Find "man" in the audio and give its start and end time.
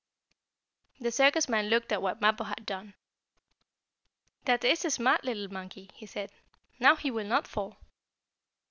1.47-1.67